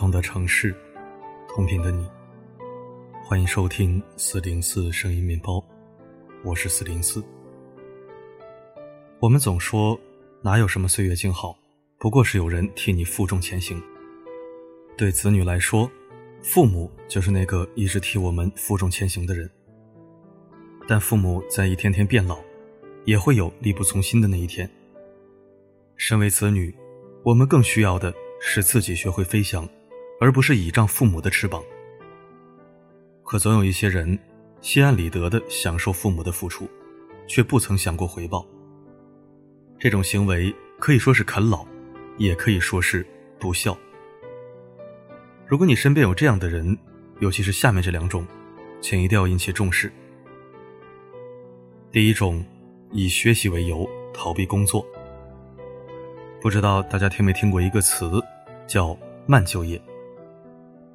[0.00, 0.74] 同的城市，
[1.46, 2.08] 同频的你，
[3.22, 5.62] 欢迎收听四零四声音面包，
[6.42, 7.22] 我是四零四。
[9.18, 10.00] 我们总说，
[10.40, 11.54] 哪有什么岁月静好，
[11.98, 13.78] 不过是有人替你负重前行。
[14.96, 15.90] 对子女来说，
[16.40, 19.50] 父母就是那个一直替我们负重前行的人。
[20.88, 22.38] 但父母在一天天变老，
[23.04, 24.66] 也会有力不从心的那一天。
[25.98, 26.74] 身为子女，
[27.22, 29.68] 我们更需要的是自己学会飞翔，
[30.20, 31.60] 而不是倚仗父母的翅膀。
[33.24, 34.16] 可总有一些人
[34.60, 36.68] 心安理得的享受父母的付出，
[37.26, 38.46] 却不曾想过回报。
[39.78, 41.66] 这种行为可以说是啃老，
[42.18, 43.04] 也可以说是
[43.38, 43.76] 不孝。
[45.46, 46.76] 如果你身边有这样的人，
[47.20, 48.26] 尤其是下面这两种，
[48.80, 49.90] 请一定要引起重视。
[51.90, 52.44] 第一种，
[52.92, 54.86] 以学习为由逃避工作。
[56.40, 58.22] 不知道大家听没听过一个词，
[58.66, 59.80] 叫“慢就业”，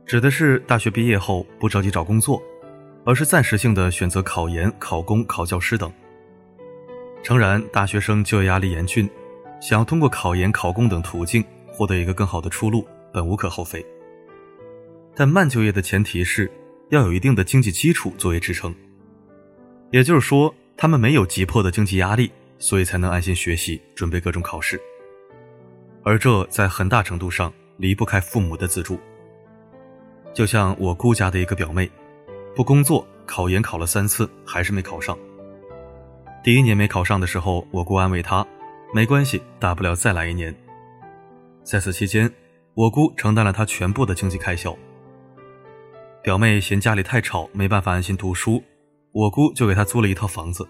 [0.06, 2.42] 指的是大学毕业后不着急找工作，
[3.04, 5.92] 而是暂时性的选择考研、考公、考教师等。
[7.24, 9.10] 诚然，大学生就业压力严峻，
[9.60, 13.84] 想要通过考研、考公等途径获得一个更好的出路，本无可厚非。
[15.16, 16.52] 但慢就业的前提是
[16.90, 18.74] 要有一定的经济基础作为支撑，
[19.92, 20.54] 也就是说。
[20.78, 24.78] 他们没有急迫的经济压力，所以才能安心学习，准备各种考试。
[26.04, 29.00] 而这在很大程度上离不开父母的资助。
[30.36, 31.90] 就像我姑家的一个表妹，
[32.54, 35.18] 不工作，考研考了三次，还是没考上。
[36.44, 38.46] 第一年没考上的时候，我姑安慰她
[38.94, 40.54] ：“没关系，大不了再来一年。”
[41.64, 42.30] 在此期间，
[42.74, 44.78] 我姑承担了她全部的经济开销。
[46.22, 48.62] 表妹嫌家里太吵，没办法安心读书。
[49.14, 50.68] 我姑就给她租了一套房子。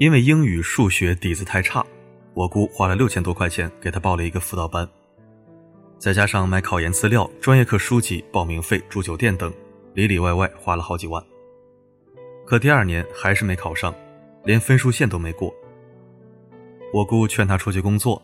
[0.00, 1.86] 因为英语、数学底子太差，
[2.34, 4.88] 我姑花了六千多块钱给她报了一个辅导班，
[6.02, 9.54] 再加上买考研资料、专业课书籍、报名费、住酒店等，
[9.94, 11.24] 里里外外花了好几万。
[12.44, 13.94] 可第二年还是没考上，
[14.42, 15.54] 连分数线都没过。
[16.92, 18.20] 我姑劝他出去工作，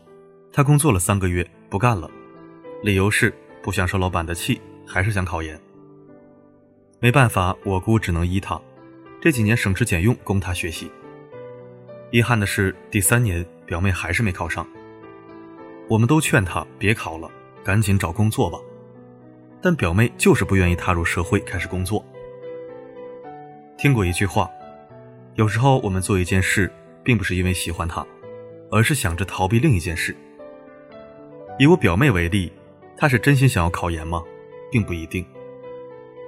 [0.51, 2.11] 他工作了三个月不干了，
[2.83, 5.57] 理由是不想受老板的气，还是想考研。
[6.99, 8.59] 没办法，我姑只能依他。
[9.21, 10.91] 这几年省吃俭用供他学习。
[12.11, 14.67] 遗憾的是，第三年表妹还是没考上。
[15.87, 17.31] 我们都劝她别考了，
[17.63, 18.59] 赶紧找工作吧。
[19.61, 22.05] 但表妹就是不愿意踏入社会开始工作。
[23.77, 24.49] 听过一句话，
[25.35, 26.71] 有时候我们做一件事，
[27.03, 28.05] 并不是因为喜欢它，
[28.71, 30.15] 而是想着逃避另一件事。
[31.57, 32.51] 以我表妹为例，
[32.95, 34.23] 她是真心想要考研吗？
[34.71, 35.25] 并不一定。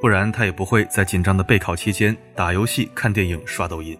[0.01, 3.97] 不然她也不会在紧张的备考期间打游戏、看电影、刷抖音。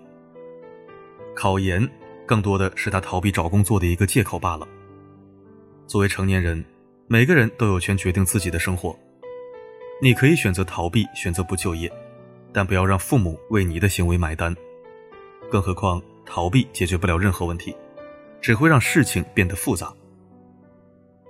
[1.36, 1.88] 考研
[2.26, 4.68] 更多的是他逃避找工作的一个借口罢了。
[5.88, 6.64] 作为成年人，
[7.12, 8.98] 每个人都有权决定自己的生活。
[10.02, 11.92] 你可以选择逃避，选择不就业，
[12.54, 14.56] 但不要让父母为你的行为买单。
[15.50, 17.76] 更何况，逃避解决不了任何问题，
[18.40, 19.94] 只会让事情变得复杂。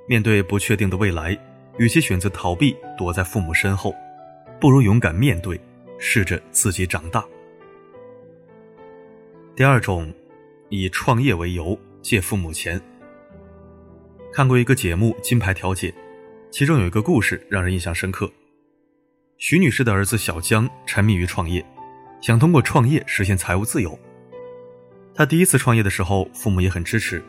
[0.08, 1.36] 面对不确定的未来，
[1.80, 3.92] 与其选择逃避，躲在父母身后。
[4.60, 5.60] 不如勇敢面对，
[5.98, 7.26] 试着自己长大。
[9.56, 10.14] 第二种，
[10.70, 12.80] 以创业为由借父母钱。
[14.34, 15.90] 看过一个节目《金牌调解》，
[16.50, 18.32] 其中有一个故事让人印象深刻。
[19.38, 21.66] 徐女士的儿子小江沉迷于创业，
[22.22, 24.00] 想通过创业实现财务自由。
[25.14, 27.22] 他第一次创业的时候，父母也很支持，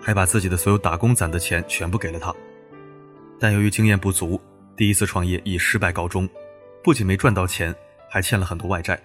[0.00, 2.34] 还把自己的所有打工攒的钱全部给了他。
[3.38, 4.40] 但由于经验不足，
[4.74, 6.26] 第一次创业以失败告终。
[6.82, 7.74] 不仅没赚到钱，
[8.08, 8.98] 还欠了很多外债。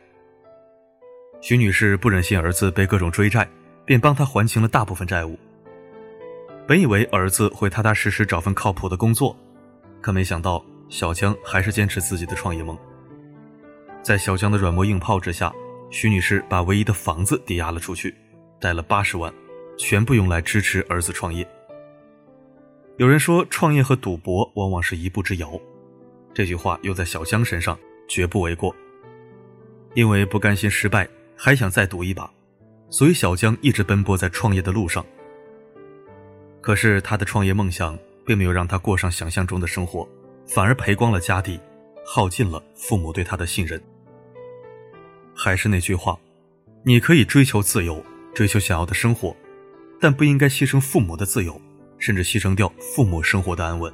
[1.41, 3.45] 徐女士不忍心儿子被各种追债，
[3.83, 5.37] 便帮他还清了大部分债务。
[6.67, 9.35] 本以为儿子会踏踏实实找份靠谱的工作，
[9.99, 12.77] 可没想到小江还是坚持自己的创业梦。
[14.01, 15.53] 在小江的软磨硬泡之下，
[15.89, 18.15] 徐女士把唯一的房子抵押了出去，
[18.59, 19.33] 贷了八十万，
[19.77, 21.47] 全部用来支持儿子创业。
[22.97, 25.59] 有人说，创业和赌博往往是一步之遥。
[26.33, 27.77] 这句话用在小江身上
[28.07, 28.73] 绝不为过，
[29.95, 32.31] 因为不甘心失败，还想再赌一把，
[32.89, 35.05] 所以小江一直奔波在创业的路上。
[36.61, 40.07] 可是他的创业梦想并没有让他过上想象中的生活，
[40.47, 41.59] 反而赔光了家底，
[42.05, 43.81] 耗尽了父母对他的信任。
[45.35, 46.17] 还是那句话，
[46.83, 48.03] 你可以追求自由，
[48.33, 49.35] 追求想要的生活，
[49.99, 51.59] 但不应该牺牲父母的自由，
[51.97, 53.91] 甚至牺牲掉父母生活的安稳。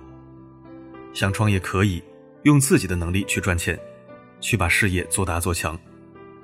[1.13, 2.03] 想创业可以。
[2.43, 3.77] 用自己的能力去赚钱，
[4.39, 5.77] 去把事业做大做强，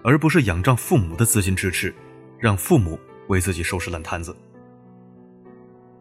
[0.03, 1.93] 而不是仰仗父母的资金支持，
[2.37, 2.99] 让父母
[3.29, 4.35] 为自己收拾烂摊子。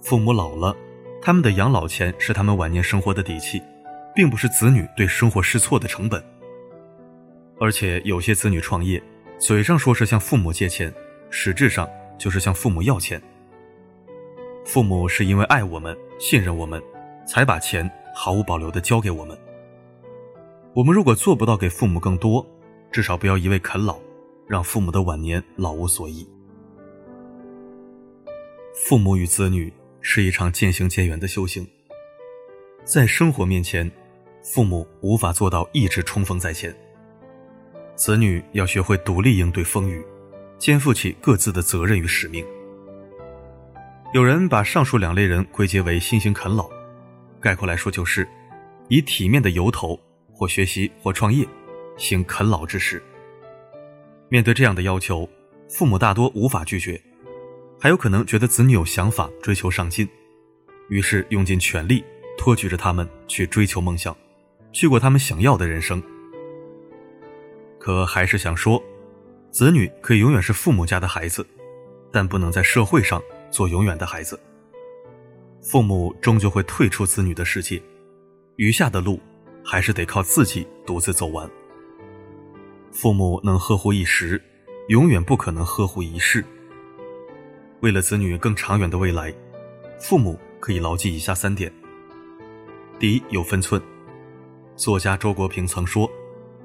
[0.02, 0.76] 父母老了，
[1.22, 3.62] 他们的养老钱是他们晚年生活的底气，
[4.14, 6.22] 并不是子女对生活试错的成本。
[7.60, 9.00] 而且有些子女创业，
[9.38, 10.93] 嘴上说是向父母借钱，
[11.31, 11.88] 实质上
[12.19, 13.22] 就是向父母要钱。
[14.64, 16.82] 父母是因为爱我们、信任我们，
[17.25, 19.38] 才把钱毫无保留的交给我们。
[20.75, 22.44] 我们如果做不到给父母更多，
[22.90, 24.00] 至少不要一味啃老，
[24.48, 26.28] 让父母的晚年老无所依。
[28.75, 29.72] 父母与子女
[30.02, 31.66] 是一场渐行渐远的修行。
[32.84, 33.90] 在生活面前，
[34.43, 36.75] 父母无法做到一直冲锋在前。
[37.94, 40.04] 子女要学会独立应对风雨，
[40.58, 42.44] 肩负起各自的责任与使命。
[44.12, 46.69] 有人把上述两类人归结为新型啃老，
[47.40, 48.26] 概括来说就是，
[48.88, 49.98] 以体面的由头
[50.32, 51.46] 或学习或创业，
[51.96, 53.00] 行啃老之事。
[54.28, 55.28] 面对这样的要求，
[55.69, 57.00] 父母大多无法拒绝，
[57.82, 60.08] 还有可能觉得子女有想法，追求上进，
[60.88, 62.05] 于是用尽全力
[62.38, 64.17] 托举着他们去追求梦想，
[64.70, 66.00] 去过他们想要的人生。
[67.81, 68.81] 可还是想说，
[69.50, 71.44] 子女可以永远是父母家的孩子，
[72.12, 73.20] 但不能在社会上
[73.50, 74.38] 做永远的孩子。
[75.61, 77.82] 父母终究会退出子女的世界，
[78.55, 79.19] 余下的路
[79.64, 81.50] 还是得靠自己独自走完。
[82.93, 84.40] 父母能呵护一时，
[84.87, 86.44] 永远不可能呵护一世。
[87.82, 89.34] 为了子女更长远的未来，
[89.99, 91.70] 父母可以牢记以下三点：
[92.96, 93.82] 第一，有分寸。
[94.76, 96.11] 作家周国平曾说。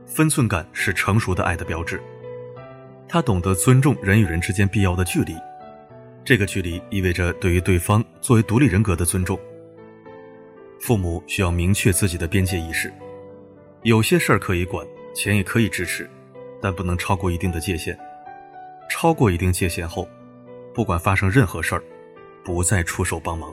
[0.05, 2.01] 分寸感是成熟的爱的标志，
[3.09, 5.35] 他懂得尊重人与人之间必要的距离，
[6.23, 9.37] 这个距离意味着对于对方作为独立人格的尊重。
[10.79, 12.89] 父母需要明确自己的边界意识，
[13.83, 16.09] 有些事儿可以管，钱也可以支持，
[16.61, 17.97] 但不能超过一定的界限。
[18.89, 20.07] 超过一定界限后，
[20.77, 21.81] 不管发生任何事儿，
[22.45, 23.51] 不再出手帮忙。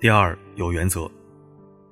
[0.00, 1.08] 第二，有原则。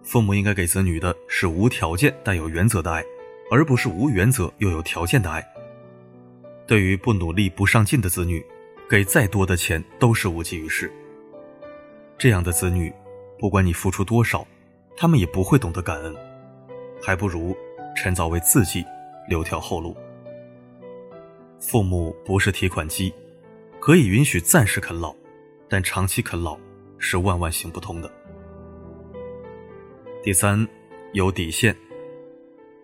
[0.02, 3.04] 父母应该给子女的是无条件但有原则的爱，
[3.52, 5.46] 而不是无原则又有条件的爱。
[6.66, 8.44] 对于不努力不上进的子女，
[8.90, 10.92] 给再多的钱都是无济于事。
[12.18, 12.92] 这样的子女，
[13.38, 14.44] 不管你付出多少，
[14.96, 16.12] 他们也不会懂得感恩，
[17.00, 17.56] 还不如
[17.94, 18.84] 趁早为自己
[19.28, 19.96] 留条后路。
[21.66, 23.12] 父母不是提款机，
[23.80, 25.16] 可以允许暂时啃老，
[25.66, 26.58] 但长期啃老
[26.98, 28.12] 是万万行不通的。
[30.22, 30.68] 第三，
[31.14, 31.74] 有底线。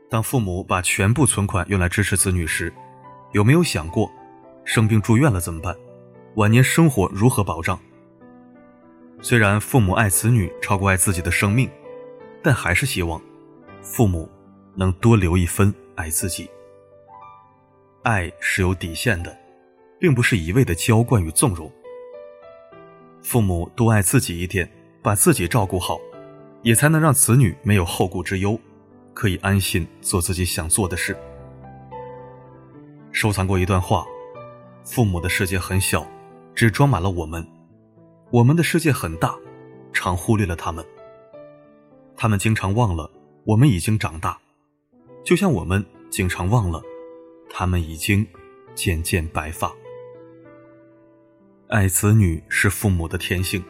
[0.09, 2.73] 当父母把全部存款用来支持子女时，
[3.33, 4.11] 有没有想过，
[4.65, 5.77] 生病住院了怎么办？
[6.37, 7.79] 晚年生活如何保障？
[9.21, 11.69] 虽然父母爱子女超过爱自己的生命，
[12.43, 13.21] 但还是希望
[13.83, 14.27] 父母
[14.75, 16.49] 能多留一分爱自己。
[18.03, 19.37] 爱是有底线的，
[19.99, 21.71] 并不是一味的娇惯与纵容。
[23.23, 24.71] 父母多爱自己一点，
[25.03, 25.99] 把自己照顾好。
[26.63, 28.61] 也才能让子女没有后顾之忧，
[29.15, 31.17] 可以安心做自己想做的事。
[33.13, 34.05] 收藏过一段话：
[34.85, 36.07] 父母的世界很小，
[36.55, 37.43] 只装满了我们；
[38.31, 39.35] 我们的世界很大，
[39.91, 40.85] 常忽略了他们。
[42.15, 43.11] 他们经常忘了
[43.45, 44.39] 我们已经长大，
[45.25, 46.83] 就像我们经常忘了
[47.51, 48.27] 他们已经
[48.75, 49.75] 渐渐白发。
[51.69, 53.63] 爱子女是父母的天性，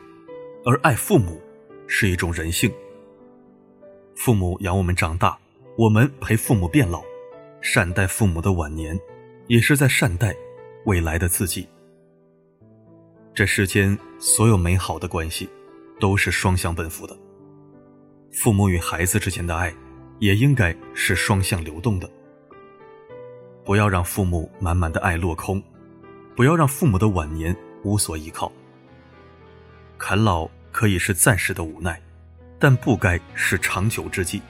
[0.65, 1.41] 而爱父母。
[1.93, 2.73] 是一种人性。
[4.15, 5.37] 父母养我们长大，
[5.77, 7.03] 我们陪父母变老，
[7.61, 8.97] 善待父母的晚年，
[9.49, 10.33] 也是在善待
[10.87, 11.69] 未来的自己。
[13.35, 15.49] 这世间所有美好的关系，
[15.99, 17.19] 都是双向奔赴的。
[18.31, 19.75] 父母与孩子之间的爱，
[20.21, 22.09] 也应该是双向流动的。
[23.65, 25.63] 不要让父母满满的爱落空，
[26.35, 28.51] 不要让父母的晚年无所依靠。
[29.99, 30.49] 啃老。
[30.73, 32.01] 可以是暂时的无奈，
[32.57, 34.41] 但不该是长久之计。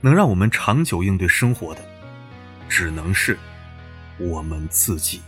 [0.00, 1.80] 能让我们长久应对生活的，
[2.68, 3.36] 只能是
[4.16, 5.20] 我们自己。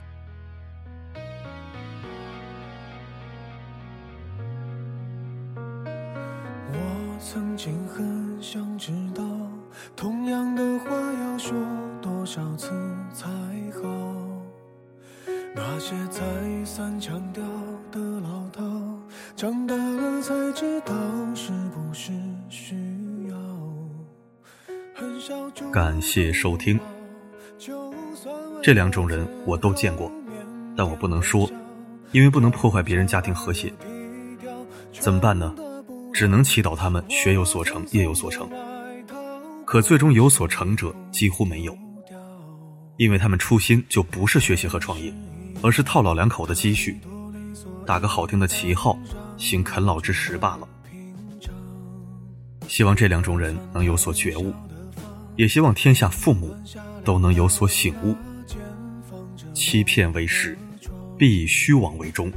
[6.70, 9.24] 我曾经很想知道，
[9.96, 11.52] 同样的话要说
[12.24, 12.70] 多少次
[13.12, 13.28] 才
[13.74, 13.82] 好？
[15.54, 16.22] 那些再
[16.64, 17.44] 三强调
[17.92, 18.62] 的老套。
[19.36, 20.94] 长大了才知道
[21.34, 22.12] 是不是
[22.48, 22.74] 需
[23.28, 23.36] 要。
[25.70, 26.80] 感谢收听。
[28.62, 30.10] 这两种人我都见过，
[30.74, 31.46] 但我不能说，
[32.12, 33.70] 因为不能破坏别人家庭和谐。
[34.98, 35.54] 怎么办呢？
[36.14, 38.48] 只能祈祷他们学有所成，业有所成。
[39.66, 41.76] 可最终有所成者几乎没有，
[42.96, 45.12] 因为他们初心就不是学习和创业，
[45.62, 46.98] 而是套老两口的积蓄，
[47.86, 48.98] 打个好听的旗号。
[49.36, 50.68] 行啃老之实罢了。
[52.68, 54.54] 希望这两种人能有所觉悟，
[55.34, 56.56] 也希望天下父母
[57.04, 58.14] 都能有所醒悟。
[59.52, 60.56] 欺骗为实，
[61.18, 62.32] 必以虚妄为终。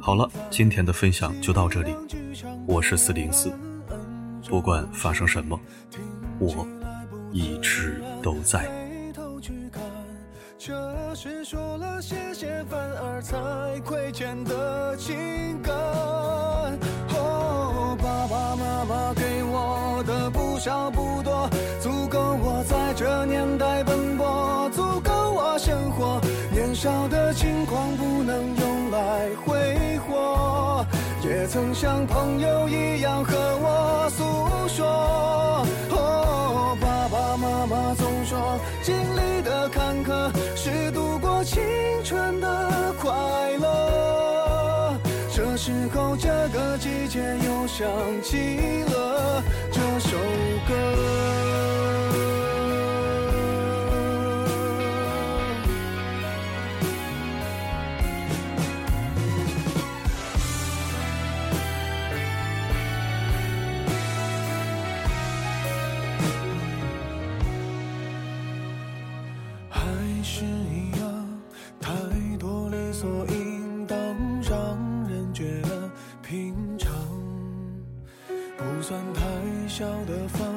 [0.00, 1.94] 好了，今天的分享就到这里。
[2.66, 3.52] 我是四零四，
[4.48, 5.58] 不管发生什么，
[6.40, 6.66] 我
[7.32, 8.79] 一直都在。
[9.40, 9.82] 去看
[10.58, 15.16] 这是说了谢谢，反而才亏欠的情
[15.62, 15.74] 感。
[17.14, 21.48] 哦，爸爸妈妈给我的不少不多，
[21.80, 26.20] 足够我在这年代奔波，足够我生活。
[26.52, 30.84] 年少的轻狂不能用来挥霍，
[31.24, 34.09] 也曾像朋友一样和我
[47.44, 47.86] 又想
[48.22, 49.42] 起了
[78.82, 79.22] 算太
[79.68, 80.48] 小的房，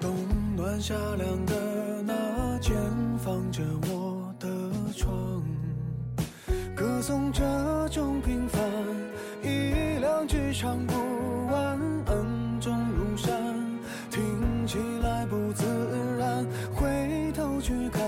[0.00, 0.14] 冬
[0.56, 2.74] 暖夏凉的那间，
[3.18, 4.48] 放着我的
[4.96, 5.42] 床，
[6.76, 7.42] 歌颂这
[7.90, 8.62] 种平凡，
[9.42, 10.94] 一两句唱不
[11.52, 13.32] 完，恩重如山，
[14.10, 15.64] 听起来不自
[16.18, 18.02] 然，回头去看，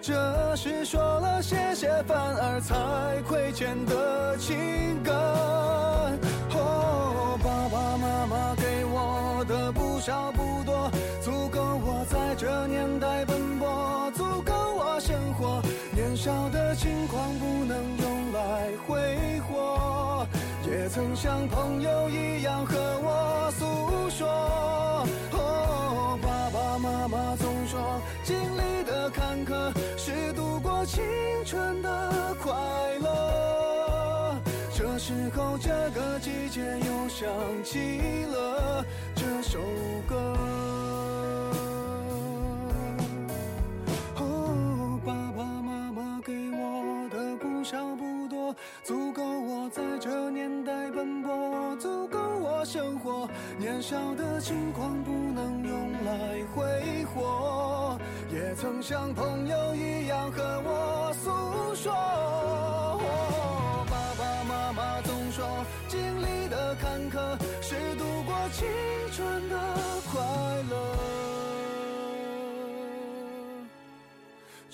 [0.00, 4.56] 这是说了谢谢，反而才亏欠的情
[5.02, 5.14] 感。
[6.54, 8.59] 哦，爸爸妈妈。
[9.50, 10.88] 的不少不多，
[11.20, 15.60] 足够我在这年代奔波，足够我生活。
[15.92, 20.24] 年少的轻狂不能用来挥霍，
[20.70, 24.28] 也曾像朋友一样和我诉说。
[25.32, 31.02] 哦，爸爸妈妈总说，经历的坎坷是度过青
[31.44, 32.52] 春的快
[33.02, 34.36] 乐。
[34.72, 37.28] 这时候，这个季节又想
[37.64, 38.84] 起了。
[39.50, 39.58] 首
[40.06, 40.14] 歌，
[44.14, 48.54] 哦，爸爸妈妈给我的不少不多，
[48.84, 53.28] 足够我在这年代奔波，足够我生活。
[53.58, 57.98] 年少的轻狂不能用来挥霍，
[58.32, 60.89] 也曾像朋友一样和我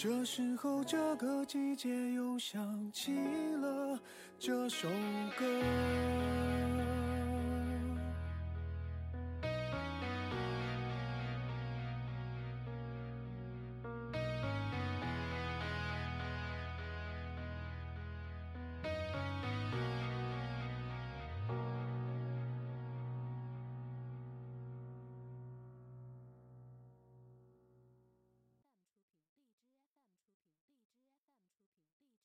[0.06, 3.12] 这时候这个季节又想起
[3.60, 3.98] 了
[4.38, 4.88] 这首
[5.36, 6.25] 歌。